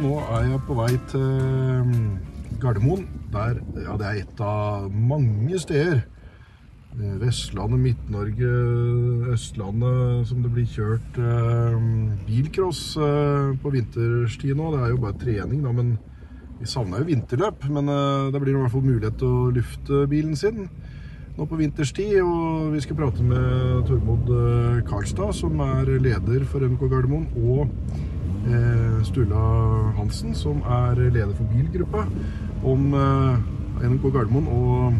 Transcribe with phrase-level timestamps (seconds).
[0.00, 1.26] Nå er jeg på vei til
[1.86, 3.04] mm, Gardermoen.
[3.30, 6.00] Der, ja, det er et av mange steder.
[6.94, 8.50] Eh, Vestlandet, Midt-Norge,
[9.34, 11.76] Østlandet, som det blir kjørt eh,
[12.26, 14.72] bilcross eh, på vinterstid nå.
[14.74, 15.94] Det er jo bare trening, da, men
[16.58, 17.68] vi savner jo vinterløp.
[17.70, 20.66] Men eh, det blir i hvert fall mulighet til å lufte bilen sin
[21.34, 22.18] nå på vinterstid.
[22.22, 27.70] Og vi skal prate med Tormod eh, Karlstad, som er leder for MK Gardermoen, og
[29.04, 29.42] Sturla
[29.96, 32.04] Hansen, som er leder for bilgruppa,
[32.64, 34.94] om eh, NK Gardermoen og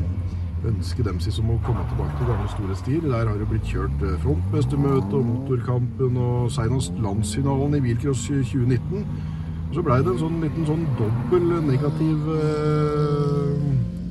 [0.68, 3.06] ønske dem seg som å komme tilbake til gamle store stil.
[3.10, 9.04] Der har det blitt kjørt eh, frontmestermøte og motorkampen og senest landsfinalen i bilcross 2019.
[9.68, 13.66] Og så blei det en sånn liten sånn dobbel negativ eh,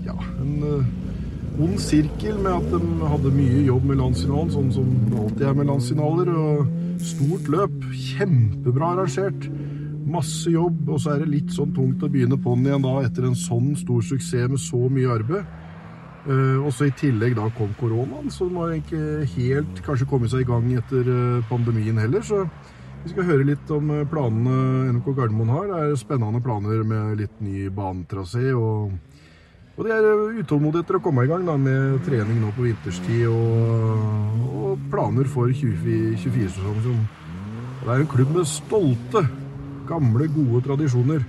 [0.09, 4.89] Ja, en eh, ond sirkel med at de hadde mye jobb med landsfinalen, sånn som
[5.09, 6.33] det alltid er med landsfinaler.
[6.33, 7.82] Og stort løp.
[8.13, 9.49] Kjempebra arrangert.
[10.13, 13.29] Masse jobb, og så er det litt sånn tungt å begynne på'n igjen da etter
[13.29, 15.59] en sånn stor suksess med så mye arbeid.
[16.23, 20.31] Uh, og så I tillegg da kom koronaen, så den har ikke helt kanskje kommet
[20.31, 22.23] seg i gang etter uh, pandemien heller.
[22.23, 22.45] Så
[23.03, 25.67] vi skal høre litt om uh, planene NK Gardermoen har.
[25.67, 28.53] Det er spennende planer med litt ny banetrasé.
[28.55, 28.93] Og,
[29.75, 33.27] og de er utålmodige etter å komme i gang da, med trening nå på vinterstid
[33.27, 35.51] og, og planer for
[37.83, 37.87] 24-sesongen.
[37.87, 39.27] Det er en klubb med stolte,
[39.87, 41.23] gamle, gode tradisjoner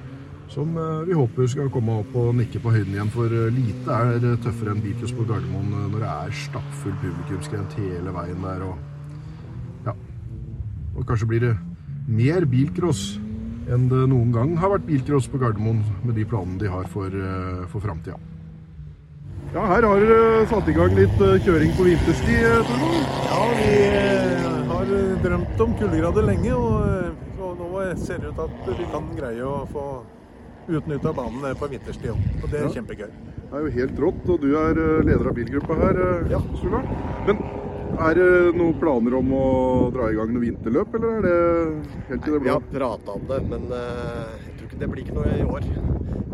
[0.48, 3.12] som eh, vi håper skal komme opp og nikke på høyden igjen.
[3.12, 7.78] For eh, lite er tøffere enn bilcross på Gardermoen eh, når det er stappfull publikumsgrent
[7.80, 8.66] hele veien der.
[8.68, 9.96] Og, ja.
[10.94, 11.54] og kanskje blir det
[12.06, 13.16] mer bilcross
[13.72, 17.14] enn det noen gang har vært bilcross på Gardermoen med de planene de har for,
[17.72, 18.20] for framtida.
[19.54, 23.16] Ja, her har dere satt i gang litt kjøring på vinterstid, Tormod?
[23.30, 24.13] Ja, vi
[25.22, 29.64] drømt om kuldegrader lenge, og, og nå ser det ut at vi kan greie å
[29.70, 29.84] få
[30.68, 32.22] utnytta banen på vinterstid òg.
[32.42, 32.74] Og det er Ja.
[32.78, 33.10] kjempegøy.
[33.44, 36.40] Det er jo helt rått, og du er eh, leder av bilgruppa her, eh, Ja.
[36.60, 36.80] Sula.
[37.26, 37.38] Men
[38.00, 39.44] er det noen planer om å
[39.94, 41.36] dra i gang noe vinterløp, eller er det
[42.08, 42.56] helt til det Vi blå?
[42.56, 45.68] har prata om det, men eh, jeg tror ikke det blir ikke noe i år.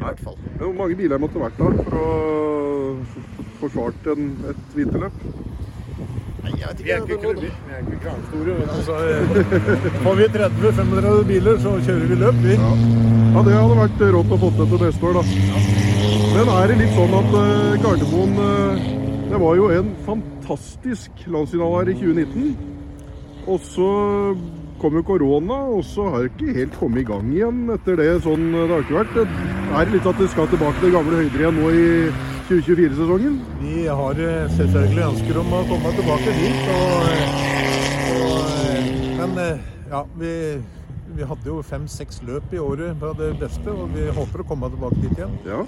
[0.00, 0.38] I hvert fall.
[0.56, 2.08] Hvor mange biler måtte vært da for å
[3.60, 5.12] få svart en, et vinterløp?
[6.40, 7.16] Nei, jeg vet Vi er ikke.
[7.18, 8.54] ikke, vi er ikke kranstore.
[8.60, 12.54] vet du, Så eh, får vi 30-35 biler, så kjører vi løp, vi.
[12.56, 12.70] Ja.
[13.34, 15.24] ja, det hadde vært rått å få til til neste år, da.
[16.30, 18.88] Men er det litt sånn at eh, Gardermoen eh,
[19.30, 22.50] Det var jo en fantastisk landsfinale her i 2019.
[23.50, 23.90] Og så
[24.80, 28.08] kom jo korona, og så har det ikke helt kommet i gang igjen etter det.
[28.24, 29.16] Sånn det har ikke vært.
[29.18, 29.26] Det
[29.70, 31.86] Er litt litt at det skal tilbake til gamle høyder igjen nå i
[32.50, 33.34] 2024-sesongen?
[33.62, 36.62] Vi har eh, selvfølgelig ønsker om å komme tilbake dit.
[36.74, 37.34] Og, eh,
[38.16, 38.32] og,
[38.66, 38.88] eh,
[39.20, 39.36] men
[39.92, 40.32] ja, vi,
[41.14, 44.70] vi hadde jo fem-seks løp i året på det beste, og vi håper å komme
[44.72, 45.36] tilbake dit igjen.
[45.46, 45.60] Ja.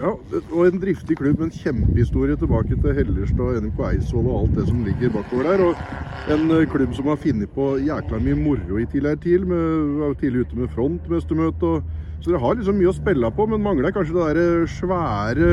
[0.00, 0.10] ja.
[0.40, 4.66] Og en driftig klubb med en kjempehistorie tilbake til Hellerstad, NMK Eidsvoll og alt det
[4.72, 5.64] som ligger bakover der.
[5.68, 9.46] Og en klubb som har funnet på jækla mye moro i tidligere tid.
[9.46, 11.74] Med, var tidlig ute med frontmestermøte.
[11.78, 15.50] og så dere har liksom mye å spille på, men mangler kanskje det der svære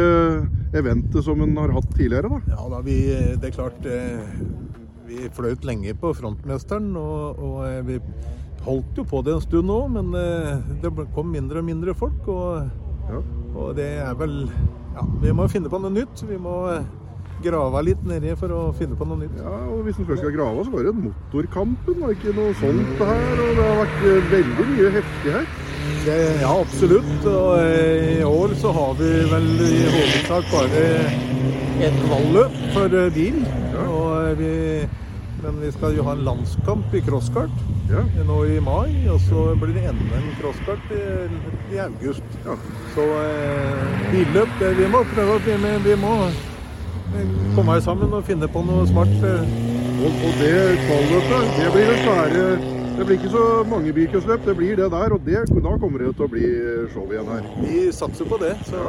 [0.75, 2.39] eventet som en har hatt tidligere, da?
[2.55, 2.95] Ja da, vi,
[3.39, 4.39] det er klart eh,
[5.05, 7.99] Vi fløyt lenge på frontmesteren, og, og eh, vi
[8.65, 12.27] holdt jo på det en stund òg, men eh, det kom mindre og mindre folk.
[12.33, 12.65] Og,
[13.05, 13.19] Ja.
[13.53, 14.47] og det er vel
[14.95, 16.23] Ja, vi må finne på noe nytt.
[16.25, 16.81] Vi må eh,
[17.45, 19.35] grave litt nedi for å finne på noe nytt.
[19.37, 22.01] Ja, og Hvis en først skal grave, så var det Motorkampen.
[22.01, 23.43] og ikke noe sånt her?
[23.45, 25.45] Og det har vært eh, veldig mye heftig her.
[26.05, 27.25] Det, ja, absolutt.
[27.25, 30.83] Og eh, i år så har vi vel i hovedsak bare
[31.85, 33.39] ett kvalløp for eh, bil.
[33.87, 34.51] Og eh, vi,
[35.41, 38.01] men vi skal jo ha en landskamp i crosskart Ja.
[38.27, 38.93] nå i mai.
[39.13, 41.01] Og så blir det enda en crosskart i,
[41.73, 42.37] i august.
[42.45, 42.57] ja.
[42.93, 45.81] Så eh, billøp det, Vi må prøve å bli med.
[45.89, 46.15] Vi må
[47.15, 49.17] komme komme sammen og finne på noe smart.
[49.25, 50.55] Og, og det
[50.85, 55.13] kvalløpet, det blir jo svære Det blir ikke så mange bilcrossløp, det blir det der.
[55.15, 56.51] Og det, da kommer det til å bli
[56.93, 57.49] show igjen her.
[57.59, 58.53] Vi satser på det.
[58.69, 58.83] Så,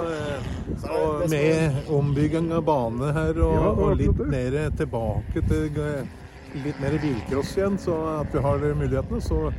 [0.85, 1.01] så
[1.33, 5.83] med ombygging av bane her og, Ja, og litt mer tilbake til
[6.65, 9.51] litt mer bilcross igjen, så at vi har mulighetene, så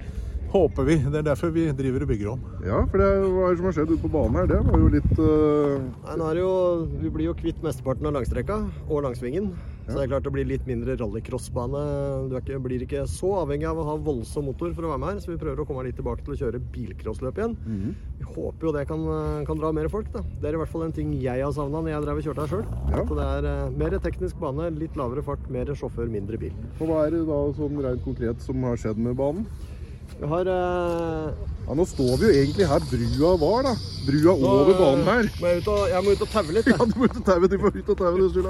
[0.53, 0.95] håper vi.
[1.03, 2.45] Det er derfor vi driver og bygger om.
[2.65, 4.83] Ja, for det hva er det som har skjedd ute på banen her, det var
[4.83, 5.87] jo litt uh...
[6.07, 6.53] Nei, nå er det jo,
[7.03, 9.51] vi blir jo kvitt mesteparten av langstrekka og langsvingen.
[9.87, 11.83] Så det er klart det blir litt mindre rallycrossbane.
[12.27, 15.01] Du er ikke, blir ikke så avhengig av å ha voldsom motor for å være
[15.03, 17.55] med her, så vi prøver å komme litt tilbake til å kjøre bilcrossløp igjen.
[18.19, 19.05] Vi håper jo det kan,
[19.47, 20.25] kan dra mer folk, da.
[20.41, 22.43] Det er i hvert fall en ting jeg har savna når jeg drev og kjørte
[22.43, 22.67] her sjøl.
[22.91, 23.05] Ja.
[23.07, 26.53] Så det er eh, mer teknisk bane, litt lavere fart, mer sjåfør, mindre bil.
[26.81, 29.47] Og hva er det da sånn rent konkret som har skjedd med banen?
[30.17, 31.27] Vi har eh,
[31.67, 33.73] Ja, Nå står vi jo egentlig her brua var, da.
[34.07, 35.29] Brua over banen her.
[35.41, 36.69] Må jeg, ut og, jeg må ut og taue litt.
[36.73, 37.49] Ja, du må ut og taue.
[37.51, 38.49] Du får ut og taue, du.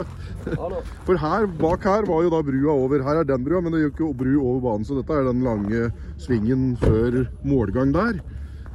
[0.54, 0.82] Ja, nå.
[1.10, 3.04] For her, bak her var jo da brua over.
[3.08, 4.88] Her er den brua, men det gikk ikke bru over banen.
[4.88, 5.90] Så dette er den lange
[6.24, 8.22] svingen før målgang der.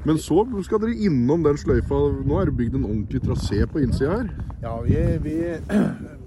[0.03, 2.01] Men så skal dere innom den sløyfa.
[2.27, 4.33] Nå er det bygd en ordentlig trasé på innsida her.
[4.65, 5.39] Ja, vi, vi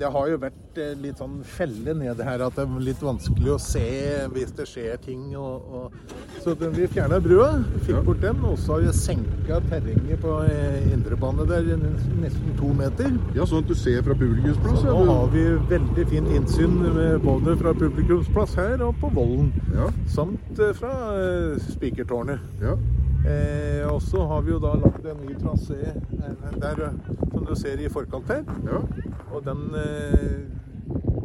[0.00, 3.52] Det har jo vært eh, litt sånn felle nede her, at det er litt vanskelig
[3.54, 3.82] å se
[4.32, 5.26] hvis det skjer ting.
[5.38, 7.50] Og, og, så vi fjerna brua,
[7.86, 12.72] fikk bort den, og så har vi senka terrenget på eh, indrebane der nesten to
[12.78, 13.12] meter.
[13.36, 14.80] Ja, Sånn at du ser fra publikumsplass.
[14.80, 19.12] Så Ja, nå har vi veldig fint innsyn med, både fra publikumsplass her og på
[19.12, 19.52] Vollen.
[19.76, 22.40] ja, Samt eh, fra eh, Spikertårnet.
[22.64, 22.76] ja.
[23.22, 27.44] Eh, og så har vi jo da lagd en ny trasé eh, der, eh, som
[27.46, 28.42] du ser i forkant her.
[28.66, 28.80] ja.
[29.32, 30.40] Og den, eh,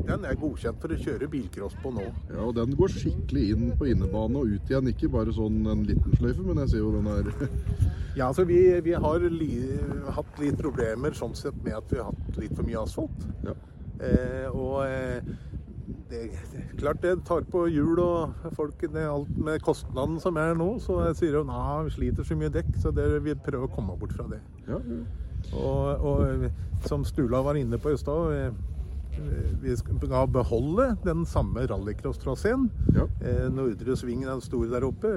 [0.08, 2.06] den er godkjent for å kjøre bilcross på nå.
[2.30, 4.92] Ja, og den går skikkelig inn på innebane og ut igjen.
[4.94, 7.34] Ikke bare sånn en liten sløyfe, men jeg ser jo den er
[8.18, 9.52] Ja, altså vi, vi har li,
[10.16, 13.28] hatt litt problemer sånn sett med at vi har hatt litt for mye asfalt.
[13.46, 13.58] Ja.
[13.98, 14.86] Eh, og
[16.10, 16.22] det,
[16.80, 20.70] klart det tar på hjul og folk det, er alt med kostnaden som er nå,
[20.84, 23.74] så jeg sier jo nei, vi sliter så mye dekk, så det, vi prøver å
[23.74, 24.42] komme bort fra det.
[24.70, 24.80] Ja.
[25.54, 28.66] Og, og som Stula var inne på i stad, eh,
[29.62, 32.70] vi skal beholde den samme rallycross-traseen.
[32.96, 33.08] ja.
[33.22, 35.10] Eh, Nordre sving den store der oppe,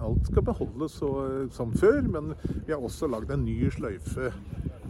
[0.00, 1.10] alt skal beholdes så,
[1.52, 2.02] som før.
[2.02, 2.34] Men
[2.66, 4.32] vi har også lagd en ny sløyfe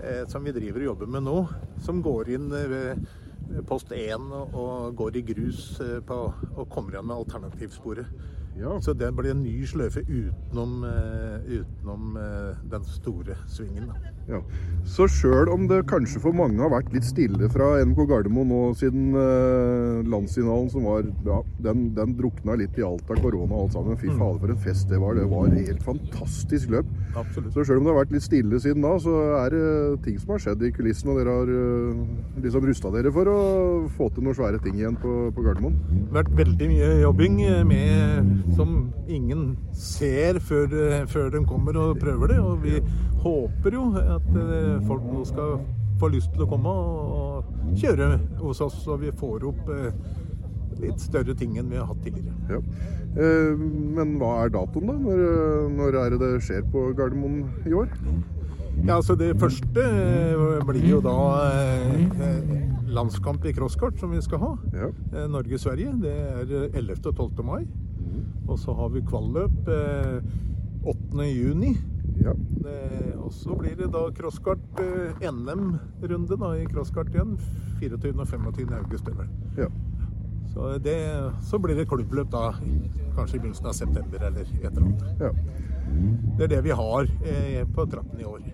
[0.03, 1.39] eh, som vi driver og jobber med nå.
[1.83, 3.03] Som går inn ved
[3.69, 6.19] post 1 og, går i grus eh, på,
[6.57, 8.09] og kommer igjen med alternativsporet.
[8.59, 8.77] Ja.
[8.85, 13.89] Så det blir en ny sløyfe utenom, eh, utenom eh, den store svingen.
[13.89, 14.13] Da.
[14.29, 14.41] Ja.
[14.87, 18.61] Så sjøl om det kanskje for mange har vært litt stille fra NK Gardermoen nå
[18.79, 23.67] siden eh, landsfinalen som var Ja, den, den drukna litt i alt av korona og
[23.67, 23.99] alt sammen.
[24.01, 25.17] Fy fader, for en fest det var.
[25.19, 26.93] Det var et helt fantastisk løp.
[27.19, 27.53] Absolutt.
[27.55, 29.65] Så sjøl om det har vært litt stille siden da, så er det
[30.07, 32.05] ting som har skjedd i kulissene, og dere har eh,
[32.45, 33.39] liksom rusta dere for å
[33.97, 35.79] få til noen svære ting igjen på, på Gardermoen.
[35.91, 41.79] Det har vært veldig mye jobbing med, som ingen ser før, eh, før de kommer
[41.79, 42.41] og prøver det.
[42.41, 42.81] Og vi
[43.23, 45.63] håper jo at eh, folk nå skal
[46.01, 49.95] få lyst til å komme og, kjøre hos oss, så vi får opp eh,
[50.83, 52.35] litt større ting enn vi har hatt tidligere.
[52.51, 52.61] Ja.
[53.23, 53.63] Eh,
[53.97, 54.99] men hva er datoen, da?
[55.07, 55.25] Når,
[55.79, 57.93] når er det det skjer på Gardermoen i år?
[58.83, 59.83] Ja, altså Det første
[60.67, 61.15] blir jo da
[61.53, 64.53] eh, landskamp i crosskart, som vi skal ha.
[64.75, 64.91] Ja.
[65.13, 65.93] Eh, Norge-Sverige.
[66.03, 66.99] Det er eh, 11.
[67.07, 67.45] og 12.
[67.47, 67.63] mai.
[68.53, 70.19] Og så har vi kvalløp eh,
[70.85, 71.25] 8.
[71.31, 71.77] juni.
[72.21, 72.35] ja.
[72.69, 77.39] Eh, og så blir det da crosskart eh, NM-runde da i crosskart igjen.
[77.81, 78.13] 24.
[78.21, 78.75] og 25.
[78.77, 79.09] august.
[79.57, 79.71] ja.
[80.53, 80.99] Så, det,
[81.41, 82.51] så blir det klubbløp da
[83.17, 85.07] kanskje i begynnelsen av september eller et eller annet.
[85.21, 85.33] ja.
[86.37, 88.45] Det er det vi har eh, på trappen i år.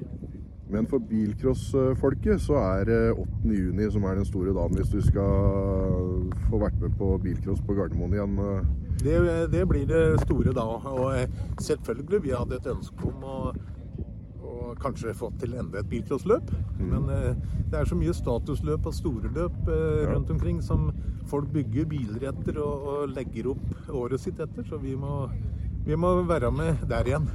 [0.70, 3.26] Men for bilcrossfolket så er det 8.
[3.50, 7.74] juni som er den store dagen hvis du skal få vært med på bilcross på
[7.78, 8.38] Gardermoen igjen.
[9.02, 9.18] Det,
[9.52, 10.64] det blir det store da.
[10.90, 11.28] Og eh,
[11.62, 13.36] selvfølgelig, vi hadde et ønske om å,
[14.48, 16.50] og kanskje få til enda et bilcrossløp.
[16.80, 17.34] Men eh,
[17.70, 20.14] det er så mye statusløp og store løp eh, Ja.
[20.14, 20.90] rundt omkring som
[21.28, 24.64] folk bygger biler etter og, og legger opp året sitt etter.
[24.68, 25.28] Så vi må,
[25.86, 27.28] vi må være med der igjen.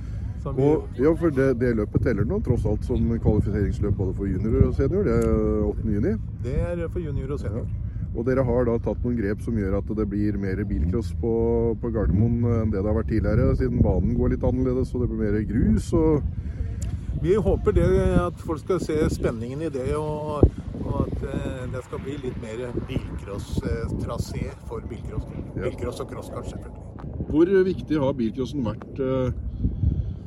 [0.44, 4.28] Vi, Og ja, for det, det løpet teller nå tross alt som kvalifiseringsløp både for
[4.28, 5.06] junior og senior.
[5.08, 5.86] Det er 8.
[5.94, 6.16] juni.
[6.44, 7.70] det er for junior og senior.
[8.14, 11.34] Og dere har da tatt noen grep som gjør at det blir mer bilcross på,
[11.82, 15.10] på Gardermoen enn det det har vært tidligere, siden banen går litt annerledes og det
[15.10, 15.90] blir mer grus.
[15.98, 17.88] og Vi håper det
[18.22, 20.46] at folk skal se spenningen i det, og,
[20.84, 25.26] og at eh, det skal bli litt mer bilcross-trasé for bilcross.
[25.56, 27.30] Bilcross og crosskart, selvfølgelig.
[27.34, 29.72] Hvor viktig har bilcrossen vært eh,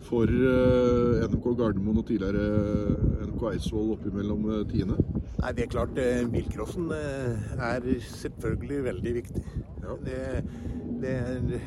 [0.06, 4.98] for eh, NMK Gardermoen og tidligere NMK Eidsvoll oppimellom mellom tiende?
[5.36, 9.42] Nei, det er klart, eh, bilcrossen eh, er selvfølgelig veldig viktig.
[9.82, 9.96] Ja.
[10.06, 10.20] Det,
[11.02, 11.16] det,
[11.50, 11.60] det,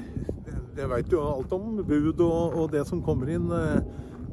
[0.78, 1.80] det veit jo alt om.
[1.88, 3.80] Bud og, og det som kommer inn eh,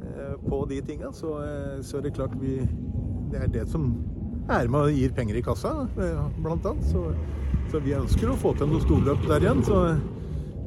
[0.08, 1.12] eh, på de tinga.
[1.14, 2.60] Så, eh, så er det klart vi
[3.26, 3.88] Det er det som
[4.48, 6.86] er med og gir penger i kassa, eh, blant annet.
[6.86, 7.02] Så,
[7.72, 9.64] så vi ønsker å få til noe storløp der igjen.
[9.66, 9.80] Så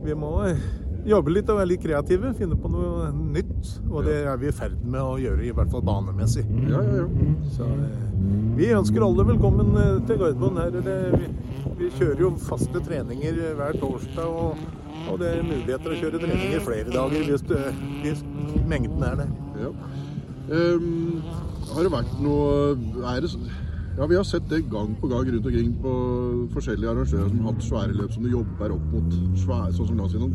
[0.03, 0.67] vi må eh,
[1.07, 2.33] jobbe litt og være litt kreative.
[2.37, 3.71] Finne på noe nytt.
[3.89, 6.45] Og det er vi i ferd med å gjøre, i hvert fall banemessig.
[6.69, 7.29] Ja, ja, ja.
[7.55, 8.03] Så eh,
[8.59, 10.59] vi ønsker alle velkommen eh, til Gardermoen.
[10.63, 11.31] Her er det, vi,
[11.79, 14.59] vi kjører jo faste treninger eh, hver torsdag, og,
[15.09, 17.63] og det er muligheter å kjøre treninger flere dager hvis, det,
[18.03, 18.23] hvis
[18.69, 19.35] mengden er der.
[19.65, 19.73] ja.
[20.49, 21.19] Um,
[21.69, 22.71] har det vært noe
[23.11, 23.29] er det,
[23.99, 25.91] Ja, vi har sett det gang på gang rundt omkring på
[26.55, 29.99] forskjellige arrangører som har hatt svære løp som du jobber opp mot svære, sånn som
[29.99, 30.33] landsgjennom.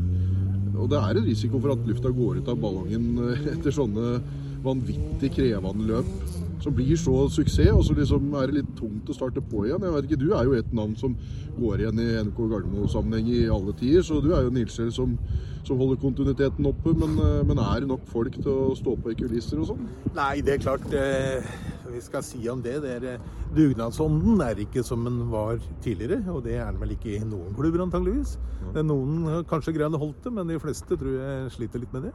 [0.85, 4.19] Og det er en risiko for at lufta går ut av ballongen eh, etter sånne
[4.65, 9.17] vanvittig krevende løp som blir så suksess, og så liksom er det litt tungt å
[9.17, 9.85] starte på igjen.
[9.85, 11.17] Jeg vet ikke, Du er jo et navn som
[11.59, 15.19] går igjen i NK Gardermo-sammenheng i alle tider, så du er jo en ildsjel som,
[15.67, 16.95] som holder kontinuiteten oppe.
[16.97, 19.89] Men, eh, men, er det nok folk til å stå på i kulisser og sånn?
[20.17, 20.87] Nei, det er klart.
[20.93, 21.45] Eh,
[21.93, 22.79] vi skal si om det.
[22.83, 26.97] det er, eh, dugnadsånden er ikke som den var tidligere, og det er den vel
[26.97, 28.39] ikke i noen klubber antageligvis.
[28.73, 31.93] Det er noen kanskje greier å holde det, men de fleste tror jeg sliter litt
[31.93, 32.15] med det.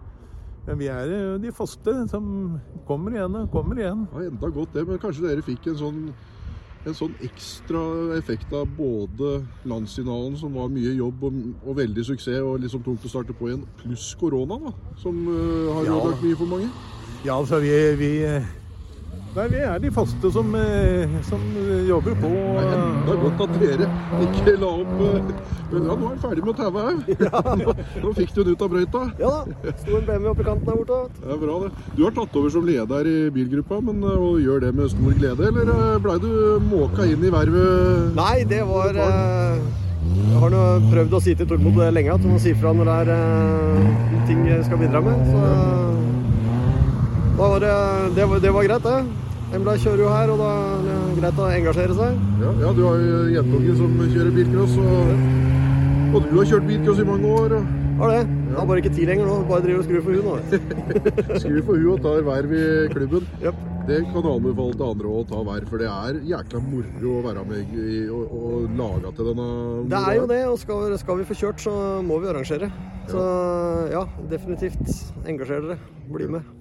[0.69, 2.25] Men vi er jo de faste som
[2.85, 4.03] kommer igjen og kommer igjen.
[4.13, 6.03] Ja, Enda godt det, men kanskje dere fikk en sånn,
[6.85, 7.81] en sånn ekstra
[8.19, 13.07] effekt av både landsfinalen, som var mye jobb og, og, veldig suksess og liksom tungt
[13.07, 15.99] å starte på igjen, pluss korona, da, som uh, har ja.
[16.21, 16.69] mye for mange?
[17.25, 18.13] Ja, altså vi, vi
[19.29, 21.41] Nei, vi er de faste som, eh, som
[21.85, 22.29] jobber på.
[23.05, 23.87] Det er godt at dere
[24.25, 25.27] ikke la opp eh,
[25.69, 26.85] Men ja, nå er han ferdig med å taue
[27.27, 27.41] Ja.
[27.59, 29.03] Nå, nå, fikk du den ut av brøyta.
[29.21, 29.73] Ja da.
[29.83, 30.99] Sto en BMW oppi kanten der borte.
[31.19, 31.85] Det er bra, det.
[31.93, 35.19] Du har tatt over som leder i bilgruppa, men eh, og gjør det med stor
[35.21, 36.31] glede, eller blei du
[36.65, 38.09] måka inn i vervet?
[38.17, 42.57] Nei, det var Jeg har nå prøvd å si til Tormod lenge at må si
[42.57, 45.21] fra når det er ting jeg skal bidra med.
[45.29, 45.89] Så
[47.39, 47.73] da var det,
[48.15, 49.27] det, var, det var greit, det.
[49.55, 52.17] Embla kjører jo her, og da er det greit å engasjere seg.
[52.41, 55.13] Ja, ja du har jo jentungen som kjører bilcross, og,
[56.11, 57.55] og, du har kjørt bilcross i mange år.
[57.61, 57.71] Og...
[58.01, 58.19] Har det.
[58.49, 58.57] Ja.
[58.57, 59.37] Har bare ikke tid lenger nå.
[59.47, 60.35] Bare driver og skrur for hun nå.
[61.45, 63.31] skrur for hun og tar verv i klubben.
[63.39, 63.65] Yep.
[63.87, 67.47] Det kan anbefale til andre å ta verv, for det er jækla moro å være
[67.49, 69.49] med i, og, og lage til denne
[69.95, 72.71] Det er jo det, og skal, skal, vi få kjørt, så må vi arrangere.
[73.09, 73.25] Så
[73.95, 75.79] ja, definitivt engasjer dere.
[76.11, 76.58] Bli med.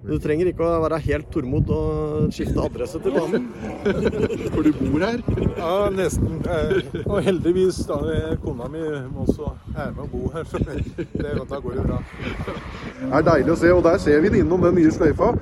[0.00, 3.50] Du trenger ikke å være helt Tormod og skifte adresse til banen.
[4.54, 5.20] For du bor her?
[5.58, 6.40] Ja, nesten.
[6.40, 8.00] Eh, og heldigvis da
[8.40, 12.00] kona mi også er med å bo her, så det, da går det bra.
[12.16, 15.34] Det er deilig å se, og der ser vi den innom den nye sløyfa.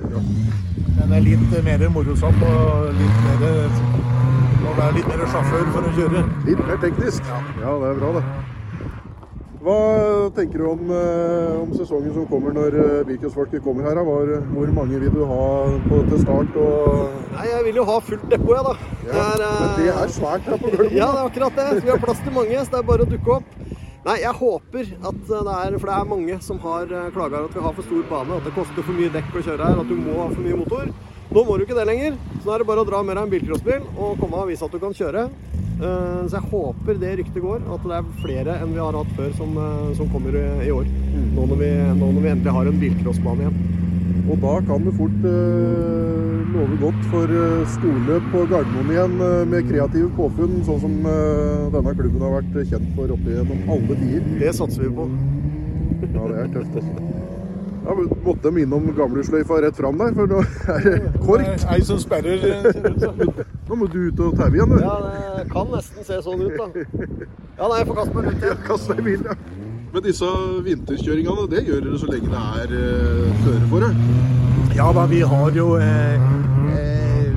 [0.99, 4.07] Den er litt mer morosom og litt mer
[4.59, 6.23] må det er litt mer sjåfør for å kjøre.
[6.45, 7.29] Litt mer teknisk?
[7.31, 8.58] Ja, ja det er bra, det.
[9.69, 13.99] Hva tenker du om, eh, om sesongen som kommer når Birkensfolket bilcrossfolket kommer her?
[14.07, 15.43] Hvor, hvor, mange vil du ha
[15.83, 16.55] på, til start?
[16.57, 17.19] Og...
[17.35, 18.73] Nei, Jeg vil jo ha fullt depot, jeg, da.
[19.05, 20.97] Ja, det er, men det er svært her på Gardermoen?
[21.01, 21.67] Ja, det er akkurat det.
[21.83, 23.53] vi har plass til mange, så det er bare å dukke opp.
[24.07, 27.65] Nei, jeg håper at det er For det er mange som har klaga at vi
[27.67, 29.97] har for stor bane, at det koster for mye dekk å kjøre her, at du
[29.99, 30.89] må ha for mye motor.
[31.29, 32.17] Nå må du ikke det lenger.
[32.39, 34.65] Så nå er det bare å dra med deg en bilcrossbil og komme og vise
[34.65, 35.27] at du kan kjøre.
[35.79, 39.11] Eh, så jeg håper det ryktet går, at det er flere enn vi har hatt
[39.15, 40.89] før som, eh, som kommer i år.
[40.89, 41.27] Mm.
[41.35, 41.69] Nå, når vi,
[42.01, 43.61] nå, når vi, endelig har en bilcrossbane igjen.
[44.29, 49.15] Og da kan det fort eh, love godt for uh, storløp på Gardermoen igjen
[49.51, 54.01] med kreative påfunn, sånn som eh, denne klubben har vært kjent for opp gjennom alle
[54.01, 54.29] tider.
[54.41, 55.09] Det satser vi på.
[56.03, 56.81] ja, det er tøft.
[56.81, 57.18] altså.
[57.89, 60.43] Ja, måtte de innom gamlesløyfa rett fram der, for nå
[60.75, 61.63] er det kork.
[61.73, 62.43] Ei som sperrer.
[62.43, 63.23] ser ut som.
[63.69, 64.83] Nå må du ut og taue igjen, du.
[64.83, 64.97] Ja,
[65.39, 66.67] det kan nesten se sånn ut, da.
[67.57, 68.61] Ja, nei, jeg får kaste meg rundt igjen.
[68.69, 69.65] Kaste deg i bilen, ja.
[69.89, 70.29] Men disse
[70.67, 73.89] vinterkjøringene, det gjør dere så lenge det er eh, føre for det?
[74.77, 76.27] Ja da, vi har jo eh,
[76.77, 77.31] eh,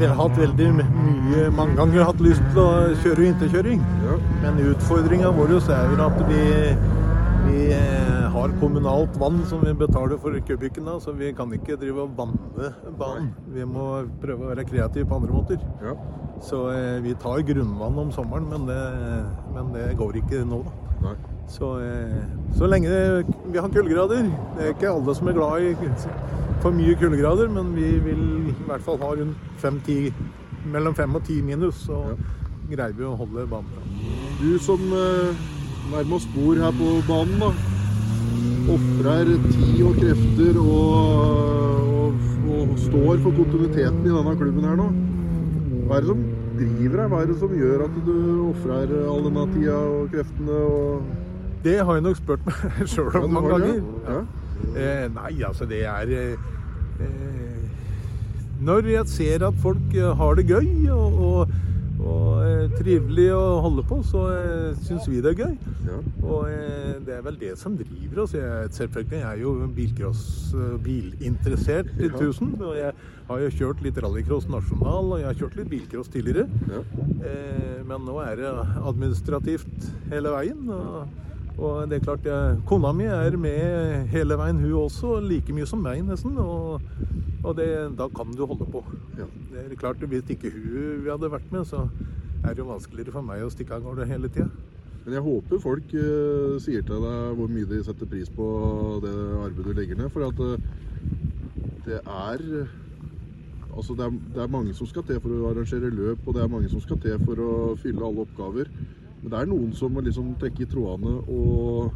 [0.00, 2.70] Vi har hatt veldig mye Mange ganger hatt lyst til å
[3.02, 3.84] kjøre vinterkjøring.
[4.06, 4.16] Ja.
[4.40, 6.40] Men utfordringa vår er jo at vi,
[7.46, 11.78] vi eh, har kommunalt vann som vi betaler for kubikken av, så vi kan ikke
[11.80, 13.30] drive og vanne banen.
[13.54, 13.86] Vi må
[14.22, 15.62] prøve å være kreative på andre måter.
[15.84, 15.94] Ja.
[16.44, 18.80] Så eh, vi tar grunnvann om sommeren, men det,
[19.54, 20.62] men det går ikke nå,
[21.02, 21.16] da.
[21.48, 22.22] Så, eh,
[22.58, 24.24] så, lenge vi har kuldegrader
[24.56, 25.74] Det er ikke alle som er glad i
[26.64, 30.10] for mye kuldegrader, men vi vil i hvert fall ha rundt 5-10,
[30.72, 32.16] mellom 5 og 10 minus, så ja.
[32.72, 33.92] greier vi å holde banen.
[34.40, 35.44] Du som eh,
[35.92, 37.50] nærmest bor her på banen, da
[38.66, 41.36] ofrer tid og krefter og,
[41.96, 42.14] og,
[42.54, 44.88] og, står for kontinuiteten i denne klubben her nå.
[45.86, 46.24] Hva er det som
[46.56, 47.12] driver deg?
[47.12, 48.16] Hva er det som gjør at du
[48.48, 50.58] ofrer all denne tida og kreftene?
[50.80, 51.54] Og...
[51.66, 53.78] Det har jeg nok spurt meg sjøl om ja, mange ganger.
[54.08, 54.18] Ja.
[54.66, 56.44] Eh, nei, altså det er eh,
[58.64, 61.56] Når jeg ser at folk har det gøy og, og
[62.06, 65.56] og eh, trivelig å holde på, så eh, syns vi det er gøy.
[65.88, 65.98] Ja.
[66.22, 68.34] Og eh, det er vel det som driver oss.
[68.36, 72.22] Jeg, selvfølgelig jeg er jo bilcross, eh, bilinteressert til ja.
[72.22, 72.54] tusen.
[72.60, 72.94] Og jeg
[73.28, 76.46] har jo kjørt litt rallycross nasjonal, og jeg har kjørt litt bilcross tidligere.
[76.70, 76.82] Ja.
[77.26, 80.66] Eh, men nå er det administrativt hele veien.
[80.70, 81.24] og
[81.58, 82.26] og det er klart,
[82.68, 85.20] Kona mi er med hele veien, hun også.
[85.24, 86.36] Like mye som meg, nesten.
[86.38, 86.82] Og,
[87.42, 88.84] og det, da kan du holde på.
[89.16, 89.28] Ja.
[89.52, 91.88] Det er klart, Hvis ikke hun vi hadde vært med, så
[92.44, 94.50] er det jo vanskeligere for meg å stikke av gårde hele tida.
[95.06, 98.46] Men jeg håper folk uh, sier til deg hvor mye de setter pris på
[99.04, 100.10] det arbeidet du legger ned.
[100.10, 100.58] For at uh,
[101.86, 102.66] det er
[103.76, 106.40] Altså det er, det er mange som skal til for å arrangere løp, og det
[106.40, 108.70] er mange som skal til for å fylle alle oppgaver.
[109.22, 111.92] Men det er noen som må liksom trekke i trådene og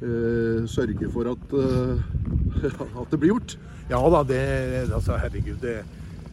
[0.00, 2.68] eh, sørge for at, eh,
[3.02, 3.56] at det blir gjort.
[3.90, 4.44] Ja da, det
[4.94, 5.82] Altså, herregud, det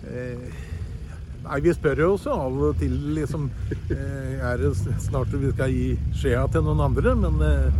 [0.07, 0.67] eh,
[1.41, 3.47] Nei, vi spør jo også av og til liksom
[3.89, 7.15] eh, Er det snart vi skal gi skjea til noen andre?
[7.17, 7.79] Men, eh,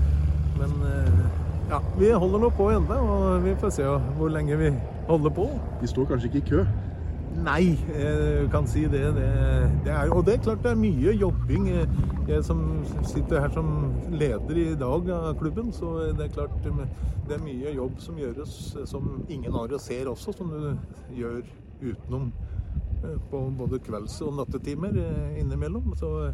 [0.58, 1.20] men eh,
[1.72, 3.86] ja, vi holder nå på ennå, og vi får se
[4.18, 4.74] hvor lenge vi
[5.08, 5.46] holder på.
[5.80, 6.66] De står kanskje ikke i kø.
[7.32, 9.02] Nei, jeg kan si det.
[9.16, 9.28] det,
[9.86, 11.70] det er, og det er klart det er mye jobbing.
[12.28, 12.60] Jeg som
[13.08, 13.72] sitter her som
[14.12, 18.56] leder i dag av klubben, så det er klart det er mye jobb som gjøres
[18.90, 20.74] som ingen andre ser også, som du
[21.16, 21.42] gjør
[21.82, 22.32] utenom
[23.04, 25.94] eh, på både kvelds- og nattetimer eh, innimellom.
[25.98, 26.34] Så,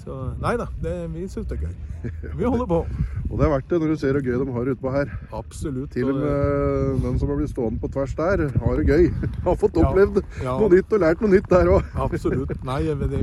[0.00, 1.76] så nei da, det, vi syns det er gøy.
[2.36, 2.80] Vi holder på.
[3.26, 5.12] Og det er verdt det når du ser hvor gøy de har utpå her.
[5.34, 5.90] Absolutt.
[5.94, 9.08] Til og med den som har blitt stående på tvers der, har det gøy.
[9.46, 10.56] Har fått opplevd ja.
[10.58, 11.90] noe nytt og lært noe nytt der òg.
[12.06, 12.54] Absolutt.
[12.66, 13.22] Nei, det,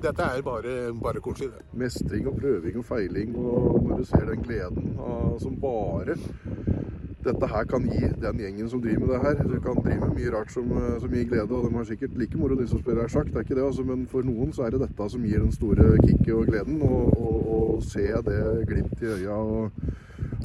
[0.00, 1.64] dette er bare, bare koselig, det.
[1.80, 4.94] Mestring og prøving og feiling, og når du ser den gleden
[5.40, 6.16] som bare
[7.24, 9.42] dette her kan gi den gjengen som driver med det her.
[9.48, 12.18] Du kan drive med mye rart som, eh, som gir glede, og de har sikkert
[12.18, 14.66] like moro de som spiller sjakk, det er ikke det, altså, men for noen så
[14.66, 18.44] er det dette som gir den store kicket og gleden, og, og, og se det
[18.68, 19.82] glimt i øya, og,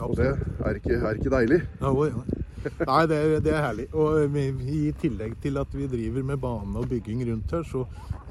[0.01, 1.61] og det er ikke, er ikke deilig.
[1.81, 2.25] Ja, ja.
[2.65, 3.85] Nei, det er, det er herlig.
[3.93, 4.37] Og
[4.73, 7.83] i tillegg til at vi driver med bane og bygging rundt her, så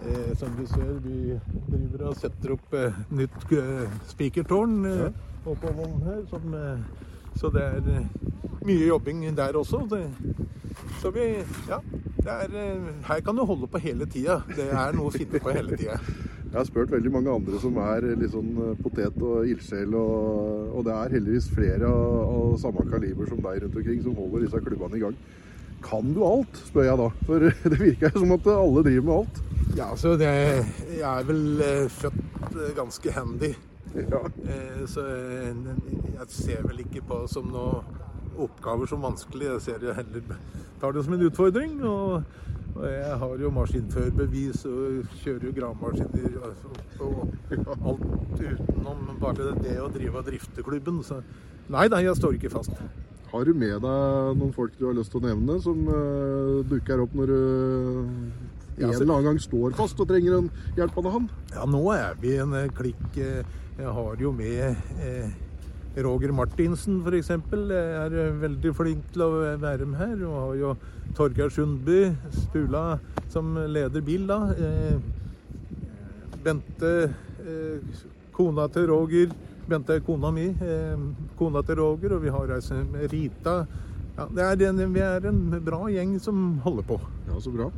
[0.02, 1.36] eh, som du ser, vi
[1.70, 5.74] driver og setter opp eh, nytt eh, spikertårn eh, oppå
[6.08, 6.24] her.
[6.32, 8.08] Som, eh, så det er eh,
[8.64, 9.84] mye jobbing der også.
[9.90, 10.06] Det,
[11.02, 11.30] så vi
[11.68, 11.80] Ja.
[12.24, 14.38] Det er, eh, her kan du holde på hele tida.
[14.48, 15.98] Det er noe å finne på hele tida.
[16.54, 20.68] Jeg har spurt veldig mange andre som er litt sånn eh, potet og ildsjel, og,
[20.78, 24.46] og det er heldigvis flere av, av samme kaliber som deg rundt omkring som holder
[24.46, 25.16] disse klubbene i gang.
[25.84, 27.08] Kan du alt, spør jeg da.
[27.26, 29.42] For det virker jo som at alle driver med alt.
[29.74, 30.30] Ja, så det,
[30.94, 33.50] jeg er vel eh, født eh, ganske handy.
[33.94, 34.24] Ja.
[34.48, 35.54] Eh, Så eh,
[36.14, 38.02] jeg ser vel ikke på som noen
[38.34, 39.52] oppgaver som vanskelig.
[39.52, 40.36] Jeg ser det heller
[40.84, 41.78] tar det som en utfordring.
[41.84, 42.22] Og,
[42.74, 46.38] og jeg har jo maskinførerbevis og kjører jo gravemaskiner
[47.04, 47.32] og,
[47.84, 48.04] alt
[48.40, 51.00] utenom bare det å drive og drifte klubben.
[51.06, 51.22] Så
[51.72, 52.74] nei da, jeg står ikke fast.
[53.34, 57.02] Har du med deg noen folk du har lyst til å nevne, som uh, dukker
[57.02, 57.38] opp når du
[58.74, 61.34] en eller annen gang står fast og trenger en hjelpende hånd?
[61.54, 63.18] Ja, nå er vi en klikk.
[63.74, 65.30] Jeg har jo med eh,
[66.04, 67.30] Roger Martinsen f.eks.
[67.34, 69.30] er eh, veldig flink til å
[69.62, 70.14] være med her.
[70.28, 70.74] Og har jo
[71.18, 72.12] Torgeir Sundby,
[72.44, 72.84] Stula,
[73.32, 74.38] som leder bil, da.
[74.54, 74.98] Eh,
[76.44, 76.92] Bente,
[77.42, 78.02] eh,
[78.36, 79.32] kona til Roger.
[79.66, 80.50] Bente er kona mi.
[81.38, 83.54] Kona til Roger, og vi har ei som Rita.
[84.14, 86.98] Ja, det er en, vi er en bra gjeng som holder på.
[87.30, 87.70] Ja, så bra.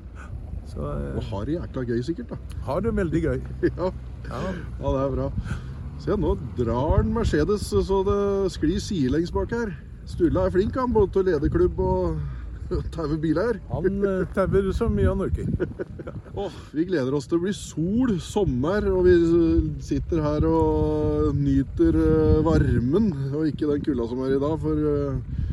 [0.67, 2.61] Så Og har det jækla gøy sikkert, da.
[2.67, 3.41] har det veldig gøy.
[3.79, 3.89] Ja,
[4.27, 4.43] Ja.
[4.83, 5.29] ja det er bra.
[6.03, 8.21] Se, nå drar den Mercedes så det
[8.55, 9.73] sklir sidelengs bak her.
[10.07, 12.19] Sturla er flink, han, både til å lede klubb og
[12.95, 13.59] taue biler.
[13.73, 15.49] Han eh, tauer så mye han orker.
[16.43, 19.17] Åh, vi gleder oss til å bli sol, sommer, og vi
[19.83, 24.89] sitter her og nyter eh, varmen, og ikke den kulda som er i dag, for
[24.93, 25.46] eh,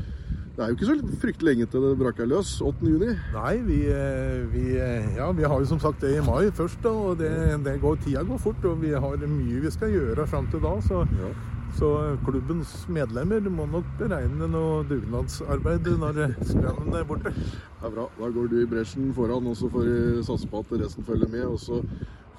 [0.54, 2.86] det er jo ikke så fryktelig lenge til det braker løs, 8.
[2.86, 3.08] juni.
[3.34, 6.78] Nei, vi, eh, vi, eh, ja, vi har jo som sagt det i mai først,
[6.84, 7.32] da, og det,
[7.66, 8.62] det går, tida går fort.
[8.70, 10.76] Og vi har mye vi skal gjøre fram til da.
[10.86, 11.32] Så, Ja.
[11.74, 11.89] så
[12.22, 17.34] klubbens medlemmer må nok beregne noe dugnadsarbeid når snøen er borte.
[17.34, 18.06] Det er bra.
[18.20, 21.34] Da går du i bresjen foran, og så får vi satse på at resten følger
[21.34, 21.46] med.
[21.50, 21.82] Og så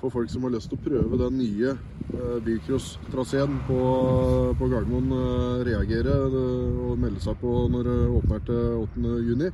[0.04, 1.74] får folk som har lyst til å prøve den nye
[2.12, 3.80] uh, bilcross-traseen på,
[4.58, 9.14] på Gardermoen, eh, reagere eh, og melde seg på når det åpner til 8.
[9.30, 9.48] juni.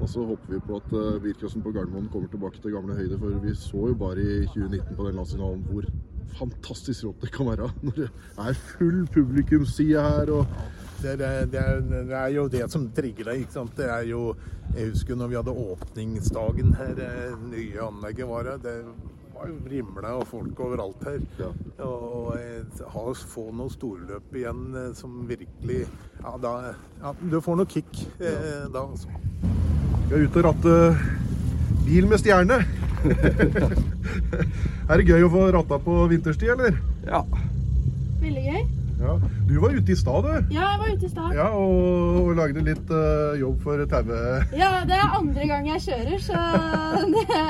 [0.00, 3.18] Og så håper vi på at bilcrossen på Gardermoen kommer tilbake til gamle høyder.
[3.20, 5.88] For vi så jo bare i 2019 på den landsfinalen hvor
[6.38, 8.08] fantastisk rått det kan være når det
[8.46, 10.32] er full publikumsside her.
[10.38, 10.46] og
[11.02, 13.44] Det er, det, er, det er jo det som trigger deg.
[13.44, 13.76] ikke sant?
[13.76, 14.34] Det er jo,
[14.72, 17.14] Jeg husker når vi hadde åpningsdagen her, det
[17.50, 18.60] nye anlegget var her.
[18.62, 18.76] Det
[19.40, 21.20] var jo vrimla av folk overalt her.
[21.38, 21.48] Ja.
[21.86, 25.86] Og eh, ha, få noe storløp igjen eh, som virkelig
[26.20, 26.52] Ja, da
[27.00, 27.88] ja, Du får noe kick
[28.20, 29.08] eh, da, altså.
[30.10, 30.74] Vi er ute og ratte
[31.86, 32.60] bil med stjerne.
[34.90, 36.76] er det gøy å få ratta på vinterstid, eller?
[37.06, 37.22] Ja.
[38.20, 38.62] Veldig gøy.
[39.00, 39.14] Ja.
[39.48, 40.50] Du var ute i stad, du.
[40.52, 41.30] Ja, jeg var ute i stad.
[41.38, 44.18] Ja, og, og lagde litt uh, jobb for taue...
[44.52, 46.42] Ja, det er andre gang jeg kjører, så
[47.14, 47.46] det,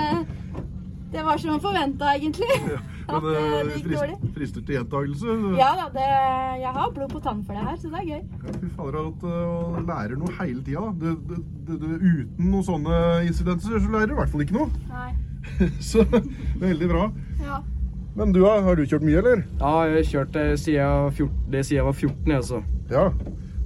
[1.10, 2.48] Det var som forventa, egentlig.
[3.10, 4.34] At Men eh, eh, det gikk frist, dårlig.
[4.36, 5.32] frister til gjentakelse.
[5.58, 6.04] Ja da, det,
[6.62, 8.20] jeg har blod på tann for det her, så det er gøy.
[8.20, 10.84] Ja, Fy fader, at du lærer noe hele tida.
[10.84, 10.92] da.
[11.00, 14.58] Det, det, det, det, uten noen sånne incidenser, så lærer du i hvert fall ikke
[14.60, 14.70] noe.
[14.92, 15.10] Nei.
[15.90, 16.04] Så
[16.60, 17.06] veldig bra.
[17.40, 17.58] Ja.
[18.14, 18.42] Men du.
[18.44, 19.42] Har du kjørt mye, eller?
[19.60, 22.62] Ja, jeg har kjørt det siden jeg var 14, det siden jeg var 14, altså.
[22.92, 23.04] Ja.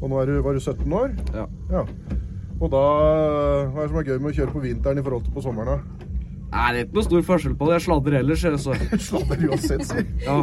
[0.01, 1.15] Og nå er du, var du 17 år?
[1.35, 1.45] Ja.
[1.73, 1.85] ja.
[2.61, 2.83] Og da
[3.75, 5.45] Hva er det som er gøy med å kjøre på vinteren i forhold til på
[5.45, 5.75] sommeren?
[5.75, 6.11] da?
[6.55, 7.77] Nei, det er ikke noe stor forskjell på det.
[7.81, 8.75] Jeg sladrer ellers, jeg, så.
[9.09, 10.05] Sladder uansett, si.
[10.23, 10.41] Ja.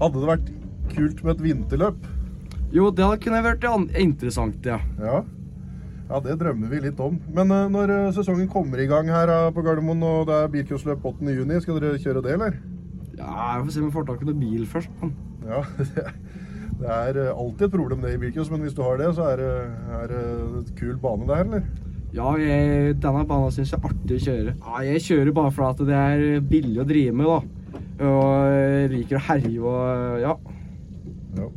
[0.00, 0.52] Hadde det vært
[0.94, 2.06] kult med et vinterløp?
[2.72, 3.66] Jo, det kunne vært
[4.00, 4.78] interessant, ja.
[5.00, 5.20] Ja.
[6.06, 7.18] Ja, det drømmer vi litt om.
[7.34, 10.52] Men uh, når eh, sesongen kommer i gang her uh, på Gardermoen, og det er
[10.52, 11.32] bilcrossløp 8.
[11.34, 12.60] juni, skal dere kjøre det, eller?
[13.18, 14.92] Ja, jeg får se om jeg får tak i noe bil først.
[15.02, 15.16] Man.
[15.46, 16.06] Ja, det,
[16.80, 19.42] det er alltid et problem det i bilcross, men hvis du har det, så er
[19.42, 19.50] det
[19.98, 20.22] er det
[20.62, 21.85] et kul bane det her, eller?
[22.14, 24.54] Ja, jeg, denne banen syns jeg er artig å kjøre.
[24.62, 27.38] Ja, jeg kjører bare fordi det er billig å drive med, da.
[28.06, 30.32] Og jeg liker å herje og ja.
[31.36, 31.48] Ja.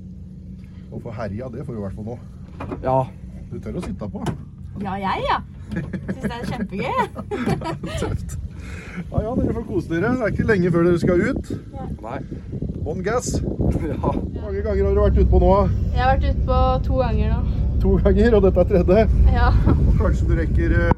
[0.89, 2.17] Og for herja, det får du i hvert fall nå.
[2.83, 2.97] Ja.
[3.51, 4.23] Du tør å sitte på.
[4.83, 5.39] ja, jeg, ja.
[5.69, 7.01] Syns det er kjempegøy.
[8.01, 8.37] Tøft.
[9.09, 10.11] Ja, ja, dere får kose dere.
[10.17, 11.51] Det er ikke lenge før dere skal ut.
[12.03, 12.19] Nei.
[12.83, 13.35] Bånn gass.
[13.69, 13.95] Ja.
[14.01, 15.49] Hvor mange ganger har du vært ute på nå?
[15.93, 17.58] Jeg har vært ute på to ganger nå.
[17.79, 19.03] To ganger, og dette er tredje.
[19.31, 20.91] Ja, Og kanskje du rekker eh,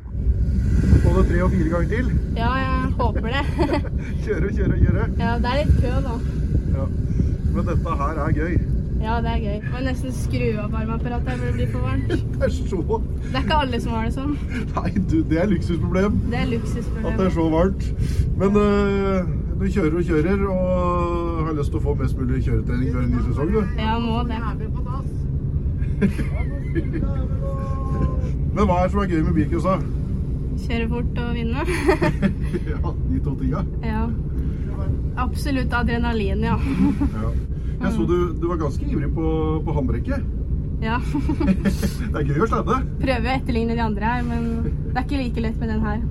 [1.06, 2.12] både tre og fire ganger til.
[2.38, 3.46] ja jeg håper det.
[4.26, 5.08] Kjøre, kjøre, kjøre.
[5.20, 6.16] Ja, det er litt kø nå.
[6.76, 6.86] Ja.
[7.52, 8.56] Men dette her er gøy.
[9.02, 9.70] Ja, det er gøy.
[9.74, 12.12] Må nesten skru av varmeapparatet for det blir for varmt.
[12.42, 14.36] Det er så Det er ikke alle som har det sånn.
[14.76, 17.84] Nei, du, det er luksusproblem Det er at det er så varmt.
[18.42, 22.94] Men eh, du kjører og kjører, og har lyst til å få mest mulig kjøretrening
[22.96, 23.62] før en ny sesong, du.
[23.78, 24.42] Ja, må det.
[28.56, 29.76] Men hva er det som er gøy med bilcross, da?
[30.62, 31.64] Kjøre fort og vinne.
[32.72, 33.64] ja, de to tinga.
[33.86, 34.04] Ja.
[35.22, 36.58] Absolutt adrenalin, ja.
[37.16, 37.32] Ja.
[37.82, 39.28] Jeg så du, du var ganske ivrig på,
[39.66, 40.26] på håndbrekket.
[40.82, 40.98] Ja.
[42.12, 42.80] Det er gøy å sladde.
[43.02, 46.02] Prøver å etterligne de andre her, men det er ikke like lett med den her.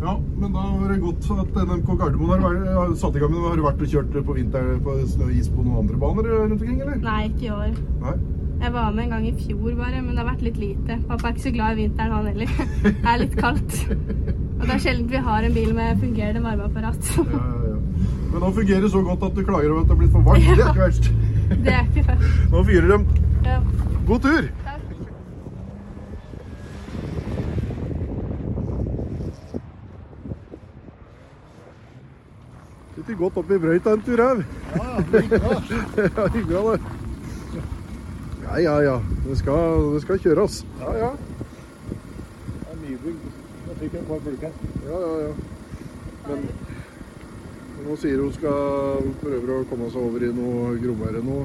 [0.00, 3.34] Ja, men da var det godt at NMK Gardermoen har, har satt i gang.
[3.44, 6.30] Har du vært og kjørt på vinter på snø og is på noen andre baner
[6.30, 7.02] rundt omkring, eller?
[7.04, 7.74] Nei, ikke i år.
[8.06, 8.14] Nei?
[8.60, 10.98] Jeg var med en gang i fjor bare, men det har vært litt lite.
[11.08, 12.50] Pappa er ikke så glad i vinteren han heller.
[12.84, 13.76] Det er litt kaldt.
[14.60, 17.12] Og det er sjelden vi har en bil med fungerende varmeapparat.
[17.16, 17.78] Ja, ja, ja.
[18.30, 20.20] Men nå fungerer det så godt at du klager over at det har blitt for
[20.28, 20.44] varmt.
[20.44, 21.10] Det er ikke verst.
[21.64, 22.52] Det er ikke verst.
[22.52, 22.98] Nå fyrer de.
[23.48, 23.56] Ja.
[24.06, 24.44] God tur!
[24.68, 24.86] Takk.
[32.94, 34.44] Sitter godt oppi brøyta en tur her.
[34.76, 34.88] Ja,
[36.28, 36.80] hyggelig da.
[38.50, 38.96] Ja, ja, ja.
[39.28, 40.64] Det skal, det skal kjøres.
[40.80, 41.10] Ja, ja.
[41.90, 43.28] Det er nybygd.
[43.68, 44.56] Jeg fikk en par fluker.
[44.88, 45.32] Ja, ja, ja.
[46.26, 46.38] Men
[47.86, 51.38] nå sier hun skal prøve å komme seg over i noe grommere nå.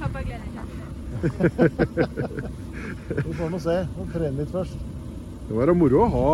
[0.00, 0.66] Pappa gleder seg.
[3.26, 3.76] Vi får nå se.
[3.98, 4.78] Må trene litt først.
[5.42, 6.30] Det var være moro å ha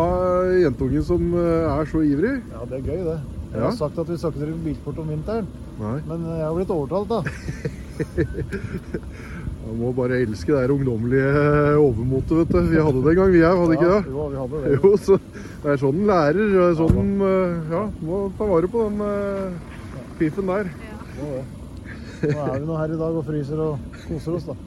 [0.61, 2.37] jentungen som eh, er så ivrig.
[2.53, 3.17] Ja, det er gøy, det.
[3.49, 3.65] Jeg Ja.
[3.65, 5.47] har sagt at vi skal ikke drive bilsport om vinteren,
[5.79, 7.19] Nei, men jeg har blitt overtalt, da.
[9.65, 11.29] man må bare elske det ungdommelige
[11.79, 12.59] overmotet, vet du.
[12.71, 14.13] Vi hadde det en gang, vi òg, hadde ikke Ja, det?
[14.15, 14.73] Jo, vi hadde det.
[14.77, 15.19] Jo, så
[15.63, 16.55] det er sånn en lærer.
[16.79, 19.77] Sånn, eh, ja, må ta vare på den eh,
[20.21, 20.71] piffen der.
[21.19, 21.45] Ja.
[22.19, 24.57] Nå er vi nå her i dag og fryser og koser oss, da.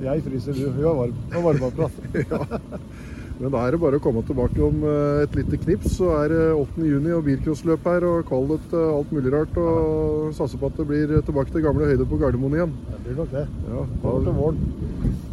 [0.00, 0.70] Jeg fryser, du.
[0.72, 1.16] Hun har varm.
[1.34, 1.94] Varmeapparat.
[3.40, 6.32] Men da er det bare å komme tilbake om eh, et lite knips, så er
[6.32, 6.82] det 8.
[6.84, 10.86] juni og bilcrossløp her, og kvalit uh, alt mulig rart, og satser på at det
[10.90, 12.74] blir tilbake til gamle høyder på Gardermoen igjen.
[12.90, 13.46] Det blir nok det.
[13.70, 14.50] Ja, da,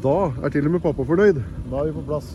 [0.05, 1.43] da er til og med pappa fornøyd,
[1.73, 2.31] Da er vi på plass.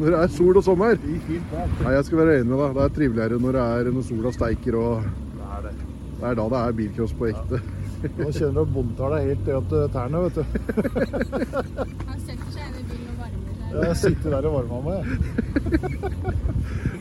[0.00, 0.96] når det er sol og sommer.
[1.28, 1.52] Fint.
[1.52, 2.76] Nei, jeg skal være enig med deg.
[2.78, 5.74] Det er triveligere når det er når sola steiker, og Det er det.
[6.22, 7.60] det er da det er bilcross på ekte.
[8.04, 10.44] Nå kjenner du at bonden tar deg helt ned til tærne, vet du.
[12.08, 13.14] Han setter seg inn i bilen
[13.74, 15.04] Jeg sitter der og varmer meg.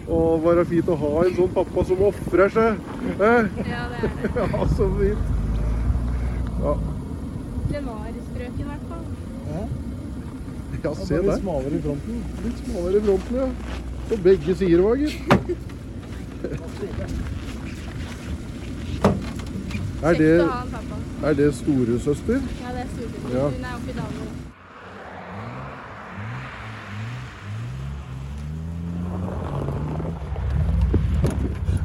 [0.07, 2.69] Å, Og bare fint å ha en sånn pappa som ofrer seg.
[3.13, 3.43] Eh?
[3.69, 3.99] Ja, det er det.
[4.39, 5.23] Ja, så fint.
[6.63, 6.73] Ja,
[7.69, 9.03] Den var i strøken i hvert fall.
[9.53, 9.61] Ja.
[10.73, 11.23] ja Det se der.
[11.29, 12.13] litt smalere i fronten.
[12.45, 13.47] Litt smalere i fronten, ja.
[14.09, 15.17] På begge sider, gitt.
[20.03, 20.35] Er det,
[21.23, 22.33] er det storesøster?
[22.33, 22.39] Ja,
[22.75, 23.37] det er storesøster.
[23.37, 23.45] Ja.
[23.47, 24.42] Hun er oppe i dalene.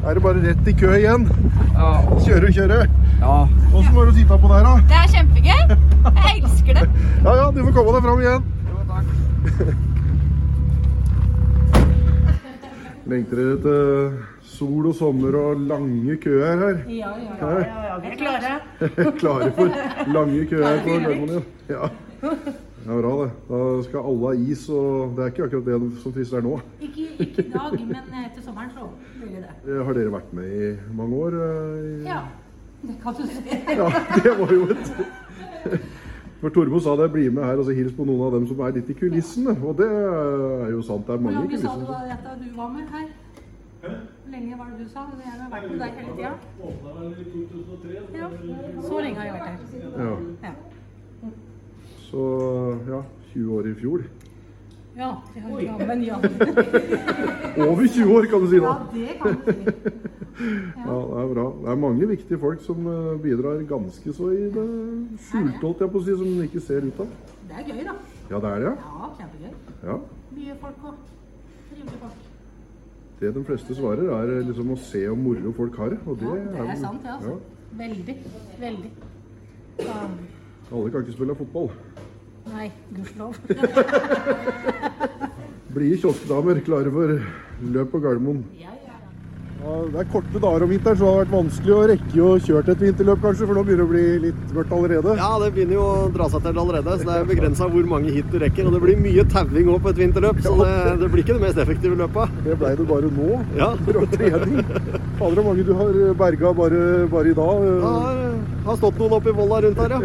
[0.09, 1.27] Er det bare rett i kø igjen?
[1.75, 1.88] Ja.
[2.25, 2.79] Kjøre, kjøre.
[3.21, 3.35] ja.
[3.77, 4.73] Åssen var det å sitte på der, da?
[4.88, 5.62] Det er kjempegøy.
[6.09, 6.87] Jeg elsker det.
[7.27, 8.42] Ja, ja, du får komme deg fram igjen.
[8.71, 9.07] Jo, takk.
[13.09, 13.81] Lengter dere til
[14.55, 16.77] sol og sommer og lange køer her?
[16.92, 17.47] Ja, ja, ja.
[17.59, 17.94] Ja, ja.
[18.05, 18.53] Vi er klare.
[19.21, 19.66] Klare for
[20.14, 21.42] lange køer på Gardermoen?
[21.68, 21.83] Ja.
[22.88, 23.31] Det er bra, det.
[23.51, 26.55] Da skal alle ha is, og det er ikke akkurat det som frister nå.
[26.81, 28.87] Ikke, ikke i dag, men eh, til sommeren så
[29.18, 29.57] blir det det.
[29.74, 31.37] Eh, Har dere vært med i mange år?
[31.37, 32.20] eh, i- Ja,
[32.87, 33.42] det kan du si.
[33.81, 33.88] Ja,
[34.24, 34.92] det var jo et
[36.40, 38.61] For Tormod sa det, bli med her og så hils på noen av dem som
[38.64, 39.57] er litt i kulissene.
[39.66, 42.68] Og det er jo sant, det er mange i lenge sa du at du var
[42.72, 43.09] med her?
[43.83, 45.05] Hvor lenge var det du sa?
[45.18, 46.33] Jeg har vært med deg hele tida.
[48.16, 48.27] Ja,
[48.88, 49.59] så lenge har jeg vært her.
[50.48, 50.53] Ja.
[52.09, 52.14] Ja.
[52.14, 52.23] Så
[52.88, 53.03] ja,
[53.35, 54.03] 20 år i fjor.
[54.99, 56.16] Ja, ja, men ja.
[57.68, 59.59] Over 20 år, kan du si Ja, det kan du si.
[60.38, 61.44] Ja, det er bra.
[61.62, 64.64] Det er mange viktige folk som eh, bidrar ganske så i det
[65.27, 67.09] skjulte, holdt jeg på å si, som man ikke ser ut av.
[67.49, 67.94] Det er gøy, da.
[68.31, 68.75] Ja, det er det, ja.
[69.03, 69.53] Ja, kjempegøy.
[69.88, 69.97] ja.
[70.38, 70.94] Mye folk og
[71.73, 72.25] trivelige folk.
[73.18, 75.99] Det de fleste svarer, er eh, liksom å se hvor moro folk har det.
[76.07, 77.38] Og det, Ja, det er er sant, det, altså.
[77.83, 78.16] Veldig.
[78.62, 78.92] Veldig.
[79.79, 81.71] Så, Alle kan ikke spille fotball.
[82.55, 83.33] Nei, gudskjelov.
[85.75, 87.09] Blide kioskdamer klare for
[87.75, 88.41] løp på Gardermoen.
[88.57, 88.77] Ja, ja, ja.
[89.59, 92.29] Ja, det er korte dager om vinteren, så det har vært vanskelig å rekke å
[92.47, 95.11] kjøre et vinterløp, kanskje, for nå begynner det å bli litt mørkt allerede.
[95.19, 98.15] Ja, det begynner jo å dra seg til allerede, så det er begrensa hvor mange
[98.15, 98.63] hit du rekker.
[98.71, 100.71] Og det blir mye tauing òg på et vinterløp, så det,
[101.03, 102.39] det blir ikke det mest effektive løpet.
[102.47, 103.29] Det blei det bare nå.
[103.59, 103.73] Ja.
[103.91, 104.63] Bra trening.
[105.19, 108.28] Fader, hvor mange du har berga bare, bare i dag.
[108.69, 109.99] Det har, stått noen oppe i Volda rundt her, ja.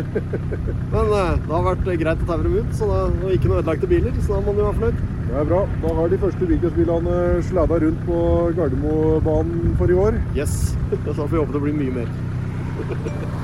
[0.93, 3.59] Men eh, det har vært greit å taue dem ut, så da, og ikke noe
[3.59, 5.03] ødelagte biler, så da må man jo være fornøyd.
[5.27, 5.61] Det er bra.
[5.83, 8.23] Da har de første Viken-bilene sladda rundt på
[8.55, 10.23] Gardermobanen for i år.
[10.39, 10.57] Yes.
[11.03, 13.39] Så får vi håpe det blir mye mer.